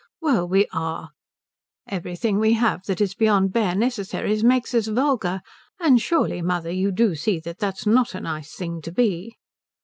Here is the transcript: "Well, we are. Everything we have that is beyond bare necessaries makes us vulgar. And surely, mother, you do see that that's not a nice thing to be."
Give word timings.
"Well, 0.19 0.47
we 0.47 0.65
are. 0.73 1.11
Everything 1.87 2.39
we 2.39 2.53
have 2.53 2.83
that 2.87 2.99
is 3.01 3.13
beyond 3.13 3.53
bare 3.53 3.75
necessaries 3.75 4.43
makes 4.43 4.73
us 4.73 4.87
vulgar. 4.87 5.41
And 5.79 6.01
surely, 6.01 6.41
mother, 6.41 6.71
you 6.71 6.91
do 6.91 7.13
see 7.13 7.39
that 7.41 7.59
that's 7.59 7.85
not 7.85 8.15
a 8.15 8.19
nice 8.21 8.55
thing 8.55 8.81
to 8.81 8.91
be." 8.91 9.37